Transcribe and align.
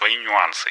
Свои 0.00 0.16
нюансы. 0.16 0.70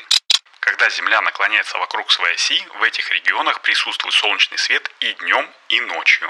Когда 0.60 0.90
Земля 0.90 1.22
наклоняется 1.22 1.78
вокруг 1.78 2.10
своей 2.10 2.34
оси, 2.34 2.60
в 2.80 2.82
этих 2.82 3.12
регионах 3.12 3.62
присутствует 3.62 4.16
солнечный 4.16 4.58
свет 4.58 4.90
и 5.02 5.14
днем, 5.22 5.46
и 5.70 5.80
ночью. 5.82 6.28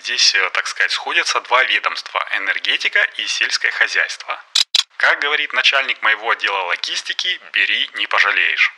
Здесь, 0.00 0.34
э, 0.34 0.50
так 0.54 0.66
сказать, 0.66 0.92
сходятся 0.92 1.42
два 1.42 1.62
ведомства– 1.64 2.26
энергетика 2.38 3.00
и 3.18 3.26
сельское 3.26 3.70
хозяйство. 3.70 4.40
Как 4.96 5.20
говорит 5.20 5.52
начальник 5.52 6.00
моего 6.00 6.30
отдела 6.30 6.62
логистики, 6.68 7.38
бери, 7.52 7.90
не 7.98 8.06
пожалеешь. 8.06 8.72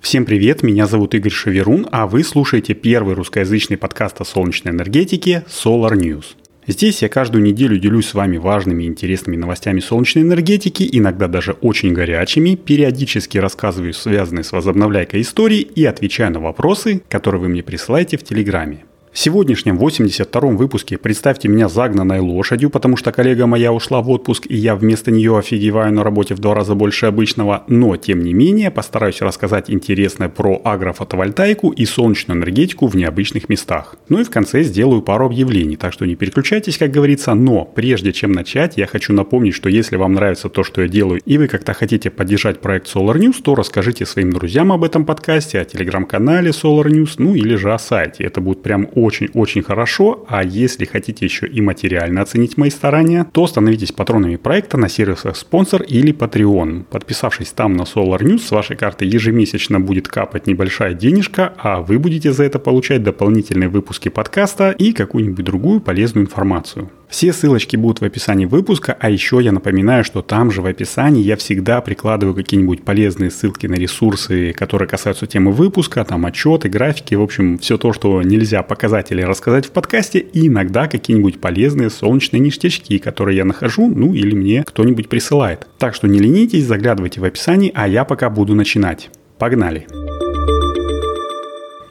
Всем 0.00 0.24
привет, 0.24 0.62
меня 0.62 0.86
зовут 0.86 1.14
Игорь 1.14 1.32
Шаверун, 1.32 1.88
а 1.90 2.06
вы 2.06 2.22
слушаете 2.22 2.74
первый 2.74 3.16
русскоязычный 3.16 3.78
подкаст 3.78 4.20
о 4.20 4.24
солнечной 4.24 4.72
энергетике 4.72 5.44
Solar 5.48 5.94
News. 5.94 6.36
Здесь 6.66 7.02
я 7.02 7.08
каждую 7.10 7.44
неделю 7.44 7.78
делюсь 7.78 8.08
с 8.08 8.14
вами 8.14 8.38
важными 8.38 8.84
и 8.84 8.86
интересными 8.86 9.36
новостями 9.36 9.80
солнечной 9.80 10.24
энергетики, 10.24 10.88
иногда 10.90 11.28
даже 11.28 11.52
очень 11.60 11.92
горячими, 11.92 12.54
периодически 12.54 13.36
рассказываю 13.36 13.92
связанные 13.92 14.44
с 14.44 14.52
возобновляйкой 14.52 15.20
истории 15.20 15.60
и 15.60 15.84
отвечаю 15.84 16.32
на 16.32 16.40
вопросы, 16.40 17.02
которые 17.08 17.42
вы 17.42 17.48
мне 17.48 17.62
присылаете 17.62 18.16
в 18.16 18.24
Телеграме. 18.24 18.84
В 19.14 19.18
сегодняшнем 19.20 19.78
82-м 19.78 20.56
выпуске 20.56 20.98
представьте 20.98 21.46
меня 21.46 21.68
загнанной 21.68 22.18
лошадью, 22.18 22.68
потому 22.68 22.96
что 22.96 23.12
коллега 23.12 23.46
моя 23.46 23.72
ушла 23.72 24.02
в 24.02 24.10
отпуск, 24.10 24.46
и 24.48 24.56
я 24.56 24.74
вместо 24.74 25.12
нее 25.12 25.38
офигеваю 25.38 25.94
на 25.94 26.02
работе 26.02 26.34
в 26.34 26.40
два 26.40 26.52
раза 26.52 26.74
больше 26.74 27.06
обычного, 27.06 27.62
но 27.68 27.96
тем 27.96 28.24
не 28.24 28.34
менее 28.34 28.72
постараюсь 28.72 29.20
рассказать 29.20 29.70
интересное 29.70 30.28
про 30.28 30.60
агрофотовольтайку 30.64 31.70
и 31.70 31.84
солнечную 31.84 32.38
энергетику 32.40 32.88
в 32.88 32.96
необычных 32.96 33.48
местах. 33.48 33.94
Ну 34.08 34.18
и 34.18 34.24
в 34.24 34.30
конце 34.30 34.64
сделаю 34.64 35.00
пару 35.00 35.26
объявлений, 35.26 35.76
так 35.76 35.92
что 35.92 36.06
не 36.06 36.16
переключайтесь, 36.16 36.76
как 36.76 36.90
говорится, 36.90 37.34
но 37.34 37.64
прежде 37.64 38.12
чем 38.12 38.32
начать, 38.32 38.76
я 38.76 38.88
хочу 38.88 39.12
напомнить, 39.12 39.54
что 39.54 39.68
если 39.68 39.94
вам 39.94 40.14
нравится 40.14 40.48
то, 40.48 40.64
что 40.64 40.82
я 40.82 40.88
делаю, 40.88 41.20
и 41.24 41.38
вы 41.38 41.46
как-то 41.46 41.72
хотите 41.72 42.10
поддержать 42.10 42.60
проект 42.60 42.92
Solar 42.92 43.14
News, 43.18 43.40
то 43.44 43.54
расскажите 43.54 44.06
своим 44.06 44.32
друзьям 44.32 44.72
об 44.72 44.82
этом 44.82 45.04
подкасте, 45.04 45.60
о 45.60 45.64
телеграм-канале 45.64 46.50
Solar 46.50 46.86
News, 46.86 47.14
ну 47.18 47.36
или 47.36 47.54
же 47.54 47.72
о 47.72 47.78
сайте. 47.78 48.24
Это 48.24 48.40
будет 48.40 48.64
прям 48.64 48.88
очень-очень 49.04 49.62
хорошо, 49.62 50.24
а 50.28 50.42
если 50.42 50.84
хотите 50.86 51.24
еще 51.24 51.46
и 51.46 51.60
материально 51.60 52.22
оценить 52.22 52.56
мои 52.56 52.70
старания, 52.70 53.26
то 53.32 53.46
становитесь 53.46 53.92
патронами 53.92 54.36
проекта 54.36 54.78
на 54.78 54.88
сервисах 54.88 55.36
спонсор 55.36 55.82
или 55.82 56.12
Patreon. 56.12 56.84
Подписавшись 56.84 57.50
там 57.50 57.74
на 57.74 57.82
Solar 57.82 58.20
News, 58.20 58.38
с 58.38 58.50
вашей 58.50 58.76
карты 58.76 59.04
ежемесячно 59.04 59.78
будет 59.78 60.08
капать 60.08 60.46
небольшая 60.46 60.94
денежка, 60.94 61.52
а 61.58 61.80
вы 61.80 61.98
будете 61.98 62.32
за 62.32 62.44
это 62.44 62.58
получать 62.58 63.02
дополнительные 63.02 63.68
выпуски 63.68 64.08
подкаста 64.08 64.70
и 64.70 64.92
какую-нибудь 64.92 65.44
другую 65.44 65.80
полезную 65.80 66.26
информацию. 66.26 66.90
Все 67.14 67.32
ссылочки 67.32 67.76
будут 67.76 68.00
в 68.00 68.04
описании 68.04 68.44
выпуска, 68.44 68.96
а 68.98 69.08
еще 69.08 69.38
я 69.40 69.52
напоминаю, 69.52 70.02
что 70.02 70.20
там 70.20 70.50
же 70.50 70.62
в 70.62 70.66
описании 70.66 71.22
я 71.22 71.36
всегда 71.36 71.80
прикладываю 71.80 72.34
какие-нибудь 72.34 72.82
полезные 72.82 73.30
ссылки 73.30 73.68
на 73.68 73.74
ресурсы, 73.74 74.52
которые 74.52 74.88
касаются 74.88 75.28
темы 75.28 75.52
выпуска, 75.52 76.04
там 76.04 76.26
отчеты, 76.26 76.68
графики, 76.68 77.14
в 77.14 77.22
общем, 77.22 77.58
все 77.58 77.78
то, 77.78 77.92
что 77.92 78.20
нельзя 78.22 78.64
показать 78.64 79.12
или 79.12 79.22
рассказать 79.22 79.66
в 79.66 79.70
подкасте, 79.70 80.18
и 80.18 80.48
иногда 80.48 80.88
какие-нибудь 80.88 81.40
полезные 81.40 81.88
солнечные 81.88 82.40
ништячки, 82.40 82.98
которые 82.98 83.36
я 83.36 83.44
нахожу, 83.44 83.88
ну 83.88 84.12
или 84.12 84.34
мне 84.34 84.64
кто-нибудь 84.64 85.08
присылает. 85.08 85.68
Так 85.78 85.94
что 85.94 86.08
не 86.08 86.18
ленитесь, 86.18 86.64
заглядывайте 86.64 87.20
в 87.20 87.24
описание, 87.24 87.70
а 87.76 87.86
я 87.86 88.04
пока 88.04 88.28
буду 88.28 88.56
начинать. 88.56 89.10
Погнали! 89.38 89.86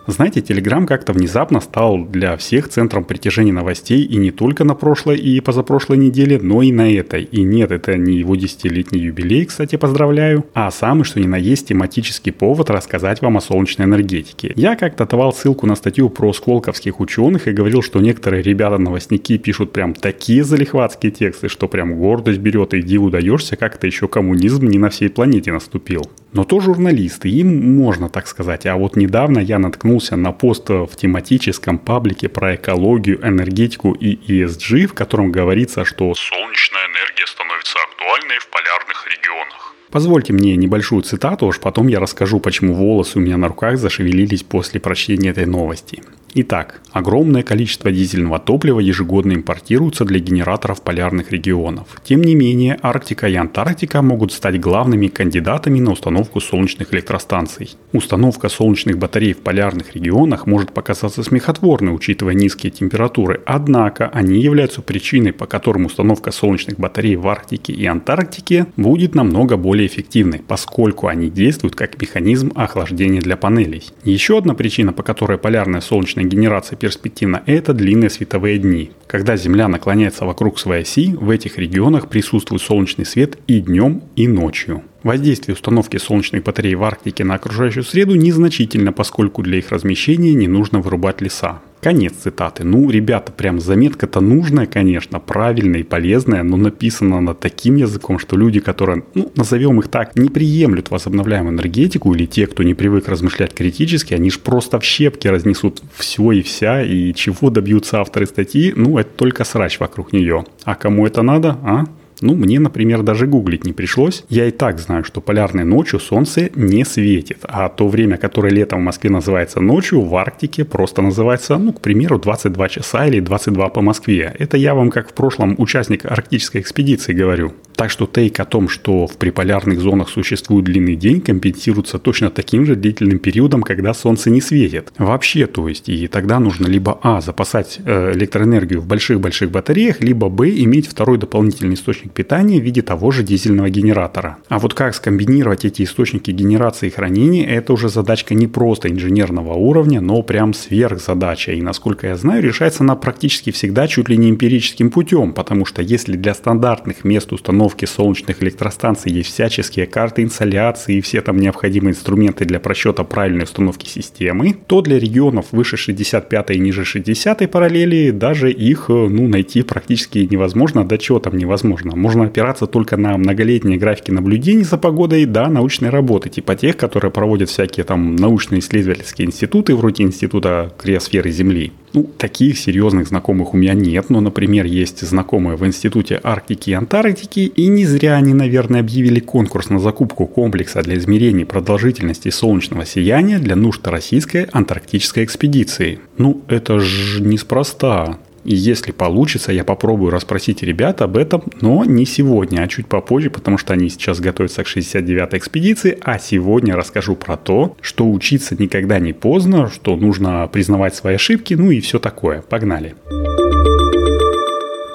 Знаете, 0.06 0.42
Telegram 0.42 0.86
как-то 0.86 1.14
внезапно 1.14 1.62
стал 1.62 2.06
для 2.06 2.36
всех 2.36 2.68
центром 2.68 3.06
притяжения 3.06 3.54
новостей 3.54 4.04
и 4.04 4.18
не 4.18 4.32
только 4.32 4.66
на 4.66 4.76
прошлой 4.76 5.18
и 5.18 5.40
позапрошлой 5.40 5.98
неделе, 5.98 6.40
но 6.42 6.62
и 6.62 6.74
на 6.74 6.92
этой. 6.94 7.24
И 7.24 7.42
нет, 7.42 7.72
это 7.72 7.98
не 7.98 8.18
его 8.18 8.36
десятилетний 8.36 9.00
юбилей, 9.00 9.46
кстати, 9.46 9.78
поздравляю, 9.78 10.46
а 10.54 10.72
самый 10.72 11.06
что 11.06 11.22
ни 11.22 11.28
на 11.28 11.38
есть 11.38 11.70
тематический 11.70 12.34
повод 12.34 12.70
рассказать 12.70 13.22
вам 13.22 13.38
о 13.38 13.42
солнечной 13.42 13.88
энергетике. 13.88 14.52
Я 14.56 14.76
как-то 14.76 15.06
давал 15.06 15.32
ссылку 15.32 15.68
на 15.68 15.76
статью 15.76 16.10
про 16.10 16.34
сколковских 16.34 17.00
ученых 17.00 17.48
и 17.48 17.54
говорил, 17.54 17.82
что 17.82 18.02
некоторые 18.02 18.44
ребята-новостники 18.44 19.38
пишут 19.38 19.72
прям 19.72 19.94
такие 19.94 20.44
залихватские 20.44 21.14
тексты, 21.14 21.48
что 21.48 21.70
прям 21.70 21.96
гордость 21.96 22.40
берет 22.40 22.74
и 22.74 22.82
диву 22.82 23.10
даешься, 23.10 23.56
как 23.56 23.76
это 23.76 23.88
еще 23.88 24.10
коммунизм 24.10 24.66
не 24.66 24.78
на 24.78 24.90
всей 24.90 25.10
планете 25.10 25.54
наступил. 25.54 26.10
Но 26.34 26.44
то 26.46 26.60
журналисты, 26.60 27.30
им 27.30 27.76
можно 27.78 28.10
так 28.10 28.28
сказать. 28.28 28.66
А 28.66 28.76
вот 28.76 28.96
недавно 28.96 29.40
я 29.40 29.60
наткнулся 29.60 30.16
на 30.16 30.32
пост 30.32 30.68
в 30.70 30.90
тематическом 30.96 31.78
паблике 31.78 32.28
про 32.28 32.56
экологию, 32.56 33.26
энергетику 33.26 33.92
и 33.94 34.16
ESG, 34.16 34.88
в 34.88 34.94
котором 34.94 35.32
говорится, 35.32 35.86
что 35.86 36.14
солнечная 36.16 36.86
энергия 36.88 37.28
становится 37.28 37.78
актуальной 37.88 38.40
в 38.40 38.48
полярных 38.50 39.08
регионах. 39.08 39.63
Позвольте 39.94 40.34
мне 40.34 40.56
небольшую 40.56 41.04
цитату, 41.04 41.46
уж 41.46 41.60
потом 41.60 41.86
я 41.88 42.00
расскажу, 42.00 42.40
почему 42.40 42.74
волосы 42.74 43.20
у 43.20 43.22
меня 43.22 43.38
на 43.38 43.48
руках 43.48 43.78
зашевелились 43.78 44.42
после 44.42 44.80
прочтения 44.80 45.30
этой 45.30 45.46
новости. 45.46 46.02
Итак, 46.36 46.82
огромное 46.92 47.44
количество 47.44 47.92
дизельного 47.92 48.40
топлива 48.40 48.80
ежегодно 48.80 49.34
импортируется 49.34 50.04
для 50.04 50.18
генераторов 50.18 50.82
полярных 50.82 51.32
регионов. 51.32 52.02
Тем 52.04 52.22
не 52.22 52.34
менее, 52.34 52.80
Арктика 52.82 53.28
и 53.28 53.36
Антарктика 53.36 54.02
могут 54.02 54.34
стать 54.34 54.60
главными 54.60 55.10
кандидатами 55.10 55.80
на 55.80 55.92
установку 55.92 56.40
солнечных 56.40 56.92
электростанций. 56.92 57.76
Установка 57.92 58.50
солнечных 58.50 58.98
батарей 58.98 59.34
в 59.34 59.42
полярных 59.42 59.94
регионах 59.94 60.48
может 60.48 60.74
показаться 60.74 61.22
смехотворной, 61.22 61.94
учитывая 61.94 62.34
низкие 62.34 62.72
температуры, 62.72 63.42
однако 63.46 64.08
они 64.08 64.42
являются 64.42 64.82
причиной, 64.82 65.34
по 65.34 65.46
которым 65.46 65.86
установка 65.86 66.32
солнечных 66.32 66.80
батарей 66.80 67.16
в 67.16 67.28
Арктике 67.28 67.74
и 67.74 67.86
Антарктике 67.86 68.66
будет 68.76 69.14
намного 69.14 69.56
более 69.56 69.83
эффективной, 69.88 70.42
поскольку 70.48 71.08
они 71.08 71.30
действуют 71.30 71.76
как 71.76 72.02
механизм 72.02 72.52
охлаждения 72.56 73.22
для 73.22 73.38
панелей. 73.38 73.84
Еще 74.04 74.38
одна 74.38 74.54
причина, 74.54 74.94
по 74.94 75.04
которой 75.04 75.38
полярная 75.38 75.82
солнечная 75.82 76.04
солнечной 76.04 76.26
генерации 76.26 76.76
перспективно, 76.76 77.44
это 77.46 77.74
длинные 77.74 78.10
световые 78.10 78.58
дни. 78.58 78.92
Когда 79.08 79.38
Земля 79.38 79.68
наклоняется 79.68 80.26
вокруг 80.26 80.60
своей 80.60 80.84
оси, 80.84 81.16
в 81.16 81.30
этих 81.30 81.58
регионах 81.58 82.10
присутствует 82.10 82.62
солнечный 82.62 83.06
свет 83.06 83.38
и 83.48 83.60
днем, 83.60 84.04
и 84.16 84.28
ночью. 84.28 84.84
Воздействие 85.04 85.54
установки 85.56 85.98
солнечных 85.98 86.44
батарей 86.44 86.76
в 86.76 86.84
Арктике 86.84 87.24
на 87.24 87.36
окружающую 87.36 87.84
среду 87.84 88.16
незначительно, 88.16 88.92
поскольку 88.92 89.44
для 89.44 89.58
их 89.58 89.72
размещения 89.72 90.34
не 90.34 90.48
нужно 90.48 90.80
вырубать 90.80 91.22
леса. 91.22 91.62
Конец 91.84 92.14
цитаты. 92.14 92.64
Ну, 92.64 92.90
ребята, 92.90 93.34
прям 93.34 93.60
заметка-то 93.60 94.22
нужная, 94.22 94.68
конечно, 94.68 95.20
правильная 95.20 95.82
и 95.82 95.84
полезная, 95.84 96.42
но 96.42 96.56
написана 96.56 97.18
она 97.18 97.34
таким 97.34 97.76
языком, 97.76 98.20
что 98.20 98.38
люди, 98.38 98.62
которые, 98.62 99.04
ну, 99.16 99.30
назовем 99.36 99.80
их 99.80 99.90
так, 99.90 100.16
не 100.16 100.30
приемлют 100.30 100.92
возобновляемую 100.92 101.56
энергетику, 101.56 102.14
или 102.14 102.26
те, 102.26 102.48
кто 102.48 102.64
не 102.64 102.74
привык 102.74 103.10
размышлять 103.10 103.54
критически, 103.54 104.14
они 104.14 104.32
же 104.32 104.40
просто 104.40 104.80
в 104.80 104.86
щепки 104.86 105.28
разнесут 105.28 105.82
все 105.94 106.32
и 106.32 106.42
вся, 106.42 106.82
и 106.82 107.14
чего 107.14 107.50
добьются 107.50 108.00
авторы 108.00 108.28
статьи, 108.28 108.72
ну, 108.74 108.98
это 108.98 109.10
только 109.18 109.44
срач 109.44 109.82
вокруг 109.82 110.14
нее. 110.14 110.46
А 110.64 110.76
кому 110.76 111.06
это 111.06 111.22
надо, 111.22 111.58
а? 111.64 111.84
Ну, 112.24 112.36
мне, 112.36 112.58
например, 112.58 113.04
даже 113.04 113.28
гуглить 113.28 113.66
не 113.66 113.74
пришлось. 113.74 114.24
Я 114.30 114.46
и 114.46 114.52
так 114.52 114.80
знаю, 114.80 115.04
что 115.04 115.20
полярной 115.20 115.66
ночью 115.66 116.00
солнце 116.00 116.50
не 116.56 116.86
светит, 116.86 117.40
а 117.44 117.68
то 117.68 117.90
время, 117.90 118.16
которое 118.18 118.50
летом 118.50 118.80
в 118.80 118.84
Москве 118.84 119.10
называется 119.10 119.60
ночью, 119.60 120.00
в 120.00 120.16
Арктике 120.16 120.64
просто 120.64 121.02
называется, 121.02 121.58
ну, 121.58 121.74
к 121.74 121.82
примеру, 121.82 122.18
22 122.20 122.70
часа 122.70 123.08
или 123.08 123.20
22 123.20 123.68
по 123.70 123.82
Москве. 123.82 124.34
Это 124.40 124.56
я 124.56 124.74
вам, 124.74 124.90
как 124.90 125.10
в 125.10 125.14
прошлом 125.14 125.56
участник 125.58 126.06
арктической 126.06 126.62
экспедиции 126.62 127.12
говорю. 127.12 127.52
Так 127.84 127.92
что 127.92 128.06
тейк 128.06 128.40
о 128.40 128.46
том, 128.46 128.70
что 128.70 129.08
в 129.08 129.18
приполярных 129.18 129.82
зонах 129.82 130.08
существует 130.08 130.64
длинный 130.64 130.96
день, 130.96 131.20
компенсируется 131.20 132.00
точно 132.00 132.30
таким 132.30 132.66
же 132.66 132.78
длительным 132.78 133.20
периодом, 133.20 133.62
когда 133.62 133.94
солнце 133.94 134.30
не 134.30 134.40
светит. 134.40 134.94
Вообще, 134.98 135.48
то 135.48 135.68
есть, 135.68 135.90
и 135.90 136.08
тогда 136.08 136.40
нужно 136.40 136.68
либо 136.68 136.98
А, 137.04 137.20
запасать 137.20 137.80
э, 137.84 138.14
электроэнергию 138.14 138.80
в 138.80 138.88
больших-больших 138.88 139.52
батареях, 139.52 140.00
либо 140.00 140.30
Б, 140.30 140.50
иметь 140.52 140.88
второй 140.88 141.18
дополнительный 141.18 141.74
источник 141.74 142.14
питания 142.14 142.58
в 142.58 142.64
виде 142.64 142.82
того 142.82 143.12
же 143.12 143.22
дизельного 143.22 143.70
генератора. 143.70 144.38
А 144.48 144.60
вот 144.60 144.74
как 144.74 144.96
скомбинировать 144.96 145.66
эти 145.66 145.84
источники 145.84 146.32
генерации 146.32 146.88
и 146.88 146.90
хранения, 146.90 147.46
это 147.46 147.74
уже 147.74 147.90
задачка 147.90 148.34
не 148.34 148.48
просто 148.48 148.90
инженерного 148.90 149.56
уровня, 149.56 150.00
но 150.00 150.22
прям 150.22 150.54
сверхзадача. 150.54 151.52
И 151.52 151.62
насколько 151.62 152.08
я 152.08 152.16
знаю, 152.16 152.44
решается 152.44 152.84
она 152.84 152.96
практически 152.96 153.52
всегда 153.52 153.90
чуть 153.90 154.08
ли 154.08 154.16
не 154.16 154.30
эмпирическим 154.30 154.90
путем, 154.90 155.34
потому 155.34 155.66
что 155.66 155.82
если 155.82 156.16
для 156.16 156.34
стандартных 156.34 157.04
мест 157.04 157.34
установки 157.34 157.73
солнечных 157.86 158.42
электростанций 158.44 159.12
есть 159.12 159.32
всяческие 159.32 159.86
карты 159.86 160.24
инсоляции 160.24 160.98
и 160.98 161.02
все 161.02 161.22
там 161.22 161.38
необходимые 161.38 161.94
инструменты 161.94 162.46
для 162.46 162.60
просчета 162.60 163.04
правильной 163.04 163.44
установки 163.44 163.88
системы, 163.88 164.56
то 164.68 164.82
для 164.82 165.00
регионов 165.00 165.48
выше 165.52 165.78
65 165.78 166.52
и 166.52 166.60
ниже 166.60 166.86
60 166.86 167.50
параллели 167.52 168.12
даже 168.12 168.52
их 168.52 168.90
ну, 168.90 169.28
найти 169.28 169.64
практически 169.64 170.20
невозможно, 170.30 170.86
да 170.86 170.98
чего 170.98 171.20
там 171.20 171.38
невозможно. 171.38 171.96
Можно 171.96 172.26
опираться 172.26 172.68
только 172.68 172.98
на 172.98 173.18
многолетние 173.18 173.78
графики 173.78 174.12
наблюдений 174.12 174.64
за 174.64 174.78
погодой, 174.78 175.26
да, 175.26 175.48
научной 175.50 175.90
работы, 175.90 176.30
типа 176.30 176.56
тех, 176.56 176.78
которые 176.78 177.12
проводят 177.12 177.50
всякие 177.50 177.84
там 177.84 178.16
научно-исследовательские 178.16 179.28
институты, 179.28 179.76
вроде 179.76 180.04
Института 180.04 180.74
криосферы 180.78 181.32
Земли. 181.32 181.72
Ну, 181.94 182.10
таких 182.18 182.58
серьезных 182.58 183.08
знакомых 183.08 183.54
у 183.54 183.58
меня 183.58 183.74
нет, 183.74 184.10
но, 184.10 184.20
например, 184.20 184.66
есть 184.66 185.02
знакомые 185.02 185.58
в 185.58 185.66
Институте 185.66 186.20
Арктики 186.24 186.72
и 186.72 186.74
Антарктики, 186.74 187.42
и 187.42 187.68
не 187.68 187.86
зря 187.86 188.16
они, 188.16 188.34
наверное, 188.34 188.80
объявили 188.80 189.20
конкурс 189.20 189.70
на 189.70 189.80
закупку 189.80 190.26
комплекса 190.26 190.82
для 190.82 190.98
измерений 190.98 191.46
продолжительности 191.46 192.30
солнечного 192.30 192.86
сияния 192.86 193.38
для 193.38 193.56
нужд 193.56 193.88
российской 193.88 194.46
антарктической 194.52 195.24
экспедиции. 195.24 196.00
Ну, 196.18 196.42
это 196.48 196.80
же 196.80 197.22
неспроста. 197.22 198.18
И 198.44 198.56
если 198.56 198.92
получится, 198.92 199.52
я 199.52 199.64
попробую 199.64 200.12
расспросить 200.12 200.64
ребят 200.64 201.02
об 201.02 201.18
этом, 201.18 201.44
но 201.62 201.86
не 201.86 202.06
сегодня, 202.06 202.62
а 202.62 202.68
чуть 202.68 202.88
попозже, 202.88 203.30
потому 203.30 203.58
что 203.58 203.74
они 203.74 203.90
сейчас 203.90 204.20
готовятся 204.20 204.64
к 204.64 204.68
69-й 204.68 205.38
экспедиции, 205.38 205.98
а 206.02 206.20
сегодня 206.20 206.76
расскажу 206.76 207.16
про 207.16 207.38
то, 207.38 207.78
что 207.82 208.10
учиться 208.10 208.56
никогда 208.58 209.00
не 209.00 209.14
поздно, 209.14 209.70
что 209.70 209.96
нужно 209.96 210.48
признавать 210.48 210.96
свои 210.96 211.16
ошибки, 211.16 211.54
ну 211.54 211.72
и 211.72 211.80
все 211.80 212.00
такое. 212.00 212.42
Погнали. 212.42 212.96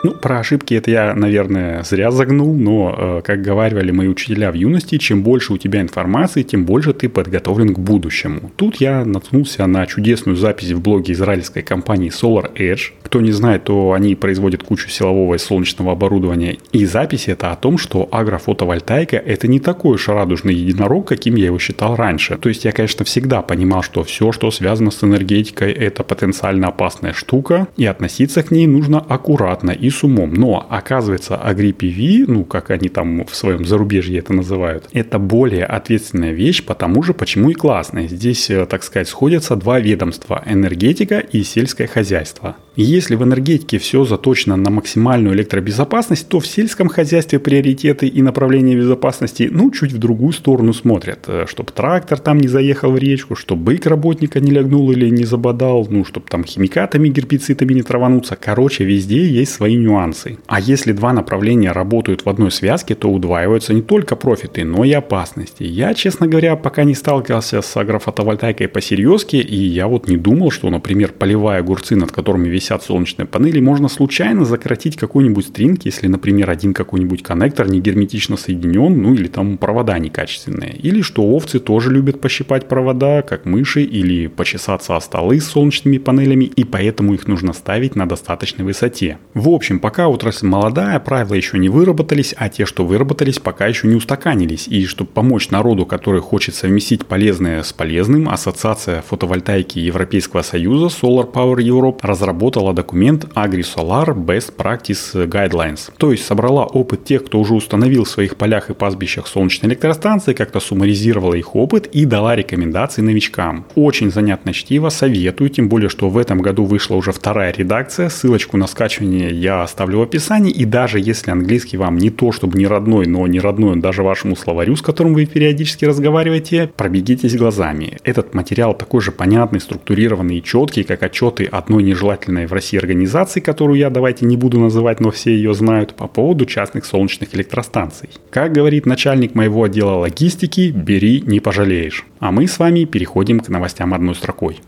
Ну, 0.04 0.12
про 0.12 0.38
ошибки 0.38 0.74
это 0.74 0.90
я, 0.90 1.14
наверное, 1.14 1.82
зря 1.82 2.12
загнул, 2.12 2.54
но, 2.54 2.94
э, 2.96 3.22
как 3.24 3.42
говаривали 3.42 3.90
мои 3.90 4.06
учителя 4.06 4.52
в 4.52 4.54
юности, 4.54 4.96
чем 4.96 5.22
больше 5.22 5.52
у 5.52 5.58
тебя 5.58 5.80
информации, 5.80 6.44
тем 6.44 6.64
больше 6.64 6.92
ты 6.92 7.08
подготовлен 7.08 7.74
к 7.74 7.78
будущему. 7.80 8.52
Тут 8.54 8.76
я 8.76 9.04
наткнулся 9.04 9.66
на 9.66 9.86
чудесную 9.86 10.36
запись 10.36 10.70
в 10.70 10.80
блоге 10.80 11.14
израильской 11.14 11.62
компании 11.62 12.12
Solar 12.12 12.54
Edge. 12.54 12.92
Кто 13.02 13.20
не 13.20 13.32
знает, 13.32 13.64
то 13.64 13.92
они 13.92 14.14
производят 14.14 14.62
кучу 14.62 14.88
силового 14.88 15.34
и 15.34 15.38
солнечного 15.38 15.92
оборудования. 15.92 16.58
И 16.72 16.86
запись 16.86 17.26
это 17.26 17.50
о 17.50 17.56
том, 17.56 17.76
что 17.76 18.08
агрофотовольтайка 18.12 19.16
это 19.16 19.48
не 19.48 19.58
такой 19.58 19.96
уж 19.96 20.08
радужный 20.08 20.54
единорог, 20.54 21.08
каким 21.08 21.34
я 21.34 21.46
его 21.46 21.58
считал 21.58 21.96
раньше. 21.96 22.36
То 22.36 22.48
есть 22.48 22.64
я, 22.64 22.70
конечно, 22.70 23.04
всегда 23.04 23.42
понимал, 23.42 23.82
что 23.82 24.04
все, 24.04 24.30
что 24.30 24.50
связано 24.52 24.92
с 24.92 25.02
энергетикой, 25.02 25.72
это 25.72 26.04
потенциально 26.04 26.68
опасная 26.68 27.14
штука, 27.14 27.66
и 27.76 27.84
относиться 27.84 28.44
к 28.44 28.52
ней 28.52 28.68
нужно 28.68 29.00
аккуратно 29.00 29.72
и 29.72 29.87
с 29.90 30.04
умом. 30.04 30.34
Но 30.34 30.66
оказывается, 30.68 31.40
AgriPV, 31.42 32.24
ну 32.26 32.44
как 32.44 32.70
они 32.70 32.88
там 32.88 33.26
в 33.26 33.34
своем 33.34 33.64
зарубежье 33.64 34.18
это 34.18 34.32
называют, 34.32 34.88
это 34.92 35.18
более 35.18 35.64
ответственная 35.64 36.32
вещь, 36.32 36.64
потому 36.64 37.02
же 37.02 37.14
почему 37.14 37.50
и 37.50 37.54
классная. 37.54 38.08
Здесь, 38.08 38.50
э, 38.50 38.66
так 38.66 38.82
сказать, 38.82 39.08
сходятся 39.08 39.56
два 39.56 39.80
ведомства– 39.80 40.42
энергетика 40.46 41.18
и 41.18 41.42
сельское 41.42 41.86
хозяйство. 41.86 42.56
Если 42.76 43.16
в 43.16 43.24
энергетике 43.24 43.78
все 43.78 44.04
заточено 44.04 44.54
на 44.54 44.70
максимальную 44.70 45.34
электробезопасность, 45.34 46.28
то 46.28 46.38
в 46.38 46.46
сельском 46.46 46.88
хозяйстве 46.88 47.40
приоритеты 47.40 48.06
и 48.06 48.22
направления 48.22 48.76
безопасности, 48.76 49.48
ну, 49.50 49.72
чуть 49.72 49.92
в 49.92 49.98
другую 49.98 50.32
сторону 50.32 50.72
смотрят. 50.72 51.24
Э, 51.26 51.46
чтобы 51.48 51.72
трактор 51.72 52.18
там 52.18 52.38
не 52.38 52.48
заехал 52.48 52.92
в 52.92 52.98
речку, 52.98 53.34
чтобы 53.34 53.64
бык 53.64 53.86
работника 53.86 54.40
не 54.40 54.52
лягнул 54.52 54.92
или 54.92 55.08
не 55.10 55.24
забодал, 55.24 55.86
ну, 55.90 56.04
чтобы 56.04 56.26
там 56.28 56.44
химикатами, 56.44 57.08
гербицидами 57.08 57.74
не 57.74 57.82
травануться. 57.82 58.36
Короче, 58.40 58.84
везде 58.84 59.26
есть 59.26 59.52
свои 59.52 59.76
нюансы. 59.78 60.38
А 60.46 60.60
если 60.60 60.92
два 60.92 61.12
направления 61.12 61.72
работают 61.72 62.24
в 62.24 62.28
одной 62.28 62.50
связке, 62.50 62.94
то 62.94 63.08
удваиваются 63.08 63.74
не 63.74 63.82
только 63.82 64.16
профиты, 64.16 64.64
но 64.64 64.84
и 64.84 64.92
опасности. 64.92 65.62
Я, 65.62 65.94
честно 65.94 66.26
говоря, 66.26 66.56
пока 66.56 66.84
не 66.84 66.94
сталкивался 66.94 67.62
с 67.62 67.76
агрофотовольтайкой 67.76 68.68
по-серьезки, 68.68 69.36
и 69.36 69.56
я 69.56 69.88
вот 69.88 70.08
не 70.08 70.16
думал, 70.16 70.50
что, 70.50 70.70
например, 70.70 71.12
поливая 71.12 71.60
огурцы, 71.60 71.96
над 71.96 72.12
которыми 72.12 72.48
висят 72.48 72.82
солнечные 72.82 73.26
панели, 73.26 73.60
можно 73.60 73.88
случайно 73.88 74.44
закоротить 74.44 74.96
какой-нибудь 74.96 75.46
стринг, 75.46 75.84
если, 75.84 76.08
например, 76.08 76.50
один 76.50 76.74
какой-нибудь 76.74 77.22
коннектор 77.22 77.68
не 77.68 77.80
герметично 77.80 78.36
соединен, 78.36 79.02
ну 79.02 79.14
или 79.14 79.28
там 79.28 79.58
провода 79.58 79.98
некачественные. 79.98 80.74
Или 80.76 81.02
что 81.02 81.22
овцы 81.22 81.58
тоже 81.58 81.92
любят 81.92 82.20
пощипать 82.20 82.68
провода, 82.68 83.22
как 83.22 83.44
мыши, 83.44 83.82
или 83.82 84.26
почесаться 84.26 84.96
о 84.96 85.00
столы 85.00 85.40
с 85.40 85.48
солнечными 85.48 85.98
панелями, 85.98 86.44
и 86.44 86.64
поэтому 86.64 87.14
их 87.14 87.28
нужно 87.28 87.52
ставить 87.52 87.96
на 87.96 88.08
достаточной 88.08 88.64
высоте. 88.64 89.18
В 89.34 89.48
общем, 89.48 89.67
общем, 89.68 89.80
пока 89.80 90.08
отрасль 90.08 90.46
молодая, 90.46 90.98
правила 90.98 91.34
еще 91.34 91.58
не 91.58 91.68
выработались, 91.68 92.34
а 92.38 92.48
те, 92.48 92.64
что 92.64 92.86
выработались, 92.86 93.38
пока 93.38 93.66
еще 93.66 93.86
не 93.86 93.96
устаканились. 93.96 94.66
И 94.66 94.86
чтобы 94.86 95.10
помочь 95.10 95.50
народу, 95.50 95.84
который 95.84 96.22
хочет 96.22 96.54
совместить 96.54 97.04
полезное 97.04 97.62
с 97.62 97.74
полезным, 97.74 98.30
Ассоциация 98.30 99.02
фотовольтайки 99.02 99.78
Европейского 99.78 100.40
Союза 100.40 100.86
Solar 100.86 101.30
Power 101.30 101.56
Europe 101.56 101.98
разработала 102.00 102.72
документ 102.72 103.26
AgriSolar 103.34 104.14
Best 104.14 104.54
Practice 104.56 105.28
Guidelines. 105.28 105.90
То 105.98 106.12
есть 106.12 106.24
собрала 106.24 106.64
опыт 106.64 107.04
тех, 107.04 107.26
кто 107.26 107.38
уже 107.38 107.52
установил 107.52 108.04
в 108.04 108.08
своих 108.08 108.36
полях 108.36 108.70
и 108.70 108.74
пастбищах 108.74 109.26
солнечные 109.26 109.68
электростанции, 109.72 110.32
как-то 110.32 110.60
суммаризировала 110.60 111.34
их 111.34 111.54
опыт 111.54 111.88
и 111.88 112.06
дала 112.06 112.34
рекомендации 112.34 113.02
новичкам. 113.02 113.66
Очень 113.74 114.10
занятно 114.10 114.54
чтиво, 114.54 114.88
советую, 114.88 115.50
тем 115.50 115.68
более, 115.68 115.90
что 115.90 116.08
в 116.08 116.16
этом 116.16 116.40
году 116.40 116.64
вышла 116.64 116.94
уже 116.94 117.12
вторая 117.12 117.52
редакция. 117.52 118.08
Ссылочку 118.08 118.56
на 118.56 118.66
скачивание 118.66 119.30
я 119.30 119.57
оставлю 119.62 119.98
в 119.98 120.02
описании. 120.02 120.50
И 120.52 120.64
даже 120.64 120.98
если 121.00 121.30
английский 121.30 121.76
вам 121.76 121.98
не 121.98 122.10
то, 122.10 122.32
чтобы 122.32 122.58
не 122.58 122.66
родной, 122.66 123.06
но 123.06 123.26
не 123.26 123.40
родной 123.40 123.72
он 123.72 123.80
даже 123.80 124.02
вашему 124.02 124.36
словарю, 124.36 124.76
с 124.76 124.82
которым 124.82 125.14
вы 125.14 125.26
периодически 125.26 125.84
разговариваете, 125.84 126.70
пробегитесь 126.76 127.36
глазами. 127.36 127.98
Этот 128.04 128.34
материал 128.34 128.74
такой 128.74 129.00
же 129.00 129.12
понятный, 129.12 129.60
структурированный 129.60 130.38
и 130.38 130.42
четкий, 130.42 130.84
как 130.84 131.02
отчеты 131.02 131.44
одной 131.44 131.82
нежелательной 131.82 132.46
в 132.46 132.52
России 132.52 132.78
организации, 132.78 133.40
которую 133.40 133.78
я 133.78 133.90
давайте 133.90 134.26
не 134.26 134.36
буду 134.36 134.58
называть, 134.58 135.00
но 135.00 135.10
все 135.10 135.34
ее 135.34 135.54
знают, 135.54 135.94
по 135.94 136.08
поводу 136.08 136.46
частных 136.46 136.84
солнечных 136.84 137.34
электростанций. 137.34 138.10
Как 138.30 138.52
говорит 138.52 138.86
начальник 138.86 139.34
моего 139.34 139.64
отдела 139.64 139.96
логистики, 139.96 140.70
бери, 140.70 141.22
не 141.26 141.40
пожалеешь. 141.40 142.04
А 142.20 142.32
мы 142.32 142.46
с 142.46 142.58
вами 142.58 142.84
переходим 142.84 143.40
к 143.40 143.48
новостям 143.48 143.94
одной 143.94 144.14
строкой. 144.14 144.60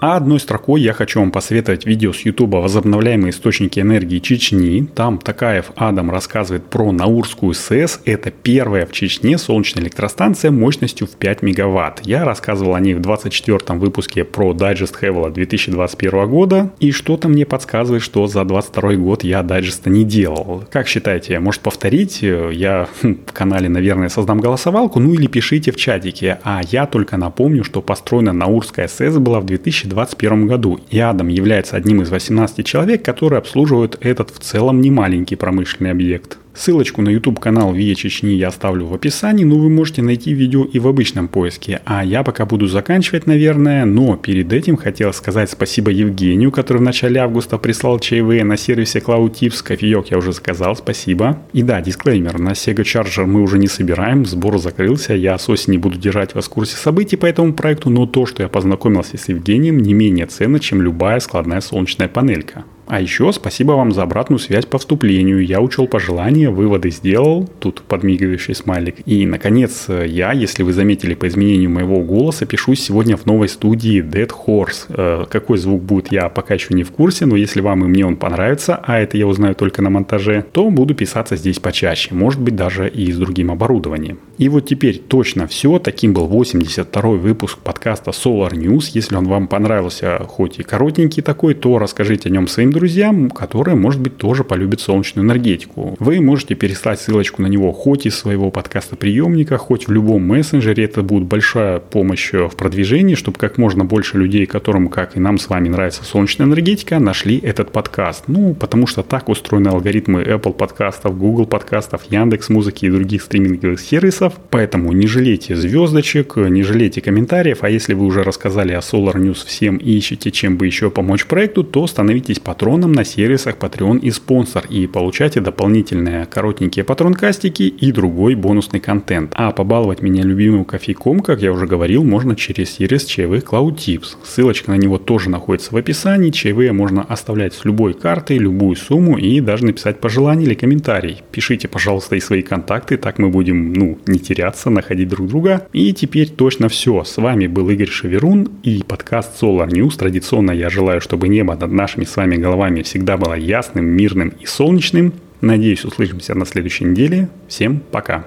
А 0.00 0.16
одной 0.16 0.40
строкой 0.40 0.82
я 0.82 0.92
хочу 0.92 1.20
вам 1.20 1.30
посоветовать 1.30 1.86
видео 1.86 2.12
с 2.12 2.20
YouTube 2.20 2.54
«Возобновляемые 2.54 3.30
источники 3.30 3.80
энергии 3.80 4.18
Чечни». 4.18 4.86
Там 4.94 5.18
Такаев 5.18 5.72
Адам 5.74 6.10
рассказывает 6.10 6.66
про 6.66 6.92
Наурскую 6.92 7.54
СЭС. 7.54 8.00
Это 8.04 8.30
первая 8.30 8.84
в 8.84 8.92
Чечне 8.92 9.38
солнечная 9.38 9.82
электростанция 9.84 10.50
мощностью 10.50 11.06
в 11.06 11.12
5 11.12 11.42
мегаватт. 11.42 12.00
Я 12.04 12.24
рассказывал 12.24 12.74
о 12.74 12.80
ней 12.80 12.94
в 12.94 13.00
24 13.00 13.78
выпуске 13.78 14.24
про 14.24 14.52
дайджест 14.52 14.98
Хевела 15.00 15.30
2021 15.30 16.28
года. 16.28 16.70
И 16.78 16.92
что-то 16.92 17.28
мне 17.28 17.46
подсказывает, 17.46 18.02
что 18.02 18.26
за 18.26 18.44
22 18.44 18.96
год 18.96 19.24
я 19.24 19.42
дайджеста 19.42 19.88
не 19.88 20.04
делал. 20.04 20.64
Как 20.70 20.88
считаете, 20.88 21.38
может 21.38 21.62
повторить? 21.62 22.20
Я 22.20 22.88
хм, 23.02 23.16
в 23.26 23.32
канале, 23.32 23.70
наверное, 23.70 24.10
создам 24.10 24.40
голосовалку. 24.40 25.00
Ну 25.00 25.14
или 25.14 25.26
пишите 25.26 25.72
в 25.72 25.76
чатике. 25.76 26.38
А 26.42 26.60
я 26.70 26.86
только 26.86 27.16
напомню, 27.16 27.64
что 27.64 27.80
построена 27.80 28.34
Наурская 28.34 28.88
СЭС 28.88 29.16
была 29.16 29.40
в 29.40 29.46
2000 29.46 29.86
2021 29.96 30.46
году, 30.46 30.80
и 30.90 30.98
Адам 30.98 31.28
является 31.28 31.76
одним 31.76 32.02
из 32.02 32.10
18 32.10 32.64
человек, 32.66 33.04
которые 33.04 33.38
обслуживают 33.38 33.96
этот 34.00 34.30
в 34.30 34.38
целом 34.38 34.80
немаленький 34.80 35.36
промышленный 35.36 35.90
объект. 35.90 36.38
Ссылочку 36.56 37.02
на 37.02 37.10
YouTube 37.10 37.38
канал 37.38 37.74
Вия 37.74 37.94
Чечни 37.94 38.30
я 38.30 38.48
оставлю 38.48 38.86
в 38.86 38.94
описании, 38.94 39.44
но 39.44 39.56
вы 39.56 39.68
можете 39.68 40.00
найти 40.00 40.32
видео 40.32 40.64
и 40.64 40.78
в 40.78 40.88
обычном 40.88 41.28
поиске. 41.28 41.82
А 41.84 42.02
я 42.02 42.22
пока 42.22 42.46
буду 42.46 42.66
заканчивать, 42.66 43.26
наверное, 43.26 43.84
но 43.84 44.16
перед 44.16 44.50
этим 44.52 44.78
хотел 44.78 45.12
сказать 45.12 45.50
спасибо 45.50 45.90
Евгению, 45.90 46.50
который 46.50 46.78
в 46.78 46.82
начале 46.82 47.20
августа 47.20 47.58
прислал 47.58 47.98
чаевые 47.98 48.42
на 48.42 48.56
сервисе 48.56 49.00
Cloud 49.00 49.34
Tips. 49.34 49.62
Кофеек 49.62 50.06
я 50.10 50.16
уже 50.16 50.32
заказал, 50.32 50.74
спасибо. 50.76 51.42
И 51.52 51.62
да, 51.62 51.82
дисклеймер, 51.82 52.38
на 52.38 52.52
Sega 52.52 52.84
Charger 52.84 53.26
мы 53.26 53.42
уже 53.42 53.58
не 53.58 53.68
собираем, 53.68 54.24
сбор 54.24 54.58
закрылся, 54.58 55.12
я 55.12 55.36
с 55.36 55.50
осени 55.50 55.76
буду 55.76 55.98
держать 55.98 56.34
вас 56.34 56.46
в 56.46 56.50
курсе 56.50 56.76
событий 56.76 57.16
по 57.16 57.26
этому 57.26 57.52
проекту, 57.52 57.90
но 57.90 58.06
то, 58.06 58.24
что 58.24 58.42
я 58.42 58.48
познакомился 58.48 59.18
с 59.18 59.28
Евгением, 59.28 59.78
не 59.78 59.92
менее 59.92 60.24
ценно, 60.24 60.58
чем 60.58 60.80
любая 60.80 61.20
складная 61.20 61.60
солнечная 61.60 62.08
панелька. 62.08 62.64
А 62.86 63.00
еще 63.00 63.32
спасибо 63.32 63.72
вам 63.72 63.90
за 63.90 64.04
обратную 64.04 64.38
связь 64.38 64.64
по 64.64 64.78
вступлению. 64.78 65.44
Я 65.44 65.60
учел 65.60 65.88
пожелания, 65.88 66.50
выводы 66.50 66.90
сделал. 66.90 67.48
Тут 67.58 67.82
подмигивающий 67.82 68.54
смайлик. 68.54 68.96
И, 69.06 69.26
наконец, 69.26 69.86
я, 69.88 70.32
если 70.32 70.62
вы 70.62 70.72
заметили 70.72 71.14
по 71.14 71.26
изменению 71.26 71.70
моего 71.70 72.00
голоса, 72.02 72.46
пишу 72.46 72.74
сегодня 72.76 73.16
в 73.16 73.26
новой 73.26 73.48
студии 73.48 74.02
Dead 74.02 74.30
Horse. 74.46 74.86
Э, 74.88 75.24
какой 75.28 75.58
звук 75.58 75.82
будет, 75.82 76.12
я 76.12 76.28
пока 76.28 76.54
еще 76.54 76.74
не 76.74 76.84
в 76.84 76.92
курсе, 76.92 77.26
но 77.26 77.34
если 77.34 77.60
вам 77.60 77.84
и 77.84 77.88
мне 77.88 78.06
он 78.06 78.16
понравится, 78.16 78.80
а 78.82 79.00
это 79.00 79.18
я 79.18 79.26
узнаю 79.26 79.56
только 79.56 79.82
на 79.82 79.90
монтаже, 79.90 80.44
то 80.52 80.70
буду 80.70 80.94
писаться 80.94 81.34
здесь 81.34 81.58
почаще. 81.58 82.14
Может 82.14 82.40
быть, 82.40 82.54
даже 82.54 82.88
и 82.88 83.10
с 83.10 83.18
другим 83.18 83.50
оборудованием. 83.50 84.18
И 84.38 84.48
вот 84.48 84.66
теперь 84.66 84.98
точно 84.98 85.48
все. 85.48 85.80
Таким 85.80 86.12
был 86.12 86.26
82 86.28 87.02
выпуск 87.12 87.58
подкаста 87.58 88.12
Solar 88.12 88.52
News. 88.52 88.90
Если 88.94 89.16
он 89.16 89.26
вам 89.26 89.48
понравился, 89.48 90.18
хоть 90.28 90.60
и 90.60 90.62
коротенький 90.62 91.22
такой, 91.22 91.54
то 91.54 91.78
расскажите 91.78 92.28
о 92.28 92.32
нем 92.32 92.46
своим 92.46 92.70
друзьям, 92.76 93.30
которые, 93.30 93.74
может 93.74 94.00
быть, 94.00 94.16
тоже 94.16 94.44
полюбят 94.44 94.80
солнечную 94.80 95.26
энергетику. 95.26 95.96
Вы 95.98 96.20
можете 96.20 96.54
переслать 96.54 97.00
ссылочку 97.00 97.42
на 97.42 97.46
него 97.46 97.72
хоть 97.72 98.06
из 98.06 98.14
своего 98.14 98.50
подкаста 98.50 98.96
приемника, 98.96 99.56
хоть 99.56 99.88
в 99.88 99.92
любом 99.92 100.22
мессенджере. 100.22 100.84
Это 100.84 101.02
будет 101.02 101.24
большая 101.24 101.80
помощь 101.80 102.32
в 102.32 102.54
продвижении, 102.56 103.14
чтобы 103.14 103.38
как 103.38 103.58
можно 103.58 103.84
больше 103.84 104.18
людей, 104.18 104.46
которым, 104.46 104.88
как 104.88 105.16
и 105.16 105.20
нам 105.20 105.38
с 105.38 105.48
вами, 105.48 105.68
нравится 105.68 106.04
солнечная 106.04 106.46
энергетика, 106.46 106.98
нашли 106.98 107.38
этот 107.38 107.72
подкаст. 107.72 108.24
Ну, 108.28 108.54
потому 108.54 108.86
что 108.86 109.02
так 109.02 109.28
устроены 109.28 109.68
алгоритмы 109.68 110.22
Apple 110.22 110.52
подкастов, 110.52 111.18
Google 111.18 111.46
подкастов, 111.46 112.02
Яндекс 112.10 112.50
музыки 112.50 112.84
и 112.84 112.90
других 112.90 113.22
стриминговых 113.22 113.80
сервисов. 113.80 114.34
Поэтому 114.50 114.92
не 114.92 115.06
жалейте 115.06 115.56
звездочек, 115.56 116.36
не 116.36 116.62
жалейте 116.62 117.00
комментариев, 117.00 117.58
а 117.62 117.70
если 117.70 117.94
вы 117.94 118.04
уже 118.04 118.22
рассказали 118.22 118.72
о 118.72 118.80
Solar 118.80 119.14
News 119.14 119.46
всем 119.46 119.78
и 119.78 119.92
ищете, 119.92 120.30
чем 120.30 120.56
бы 120.56 120.66
еще 120.66 120.90
помочь 120.90 121.24
проекту, 121.26 121.64
то 121.64 121.86
становитесь 121.86 122.38
патроном 122.38 122.65
на 122.66 123.04
сервисах 123.04 123.58
Patreon 123.58 124.00
и 124.00 124.10
спонсор 124.10 124.64
и 124.68 124.88
получайте 124.88 125.40
дополнительные 125.40 126.26
коротенькие 126.26 126.84
патронкастики 126.84 127.62
и 127.62 127.92
другой 127.92 128.34
бонусный 128.34 128.80
контент. 128.80 129.30
А 129.36 129.52
побаловать 129.52 130.02
меня 130.02 130.24
любимым 130.24 130.64
кофейком, 130.64 131.20
как 131.20 131.42
я 131.42 131.52
уже 131.52 131.66
говорил, 131.66 132.02
можно 132.02 132.34
через 132.34 132.70
сервис 132.70 133.04
чаевых 133.04 133.44
Cloud 133.44 133.76
Tips. 133.76 134.16
Ссылочка 134.24 134.72
на 134.72 134.76
него 134.76 134.98
тоже 134.98 135.30
находится 135.30 135.72
в 135.72 135.76
описании. 135.76 136.32
Чаевые 136.32 136.72
можно 136.72 137.02
оставлять 137.02 137.54
с 137.54 137.64
любой 137.64 137.94
картой, 137.94 138.38
любую 138.38 138.74
сумму 138.74 139.16
и 139.16 139.40
даже 139.40 139.64
написать 139.64 140.00
пожелание 140.00 140.48
или 140.48 140.54
комментарий. 140.54 141.22
Пишите, 141.30 141.68
пожалуйста, 141.68 142.16
и 142.16 142.20
свои 142.20 142.42
контакты, 142.42 142.96
так 142.96 143.20
мы 143.20 143.28
будем, 143.28 143.74
ну, 143.74 143.96
не 144.08 144.18
теряться, 144.18 144.70
находить 144.70 145.08
друг 145.08 145.28
друга. 145.28 145.68
И 145.72 145.92
теперь 145.92 146.30
точно 146.30 146.68
все. 146.68 147.04
С 147.04 147.16
вами 147.16 147.46
был 147.46 147.70
Игорь 147.70 147.86
Шеверун 147.86 148.48
и 148.64 148.82
подкаст 148.82 149.40
Solar 149.40 149.68
News. 149.68 149.96
Традиционно 149.96 150.50
я 150.50 150.68
желаю, 150.68 151.00
чтобы 151.00 151.28
небо 151.28 151.54
над 151.54 151.70
нашими 151.70 152.02
с 152.02 152.16
вами 152.16 152.34
головами 152.34 152.55
всегда 152.82 153.16
было 153.16 153.34
ясным, 153.34 153.84
мирным 153.84 154.28
и 154.40 154.46
солнечным. 154.46 155.14
Надеюсь, 155.40 155.84
услышимся 155.84 156.34
на 156.34 156.46
следующей 156.46 156.84
неделе. 156.84 157.28
Всем 157.48 157.80
пока. 157.90 158.24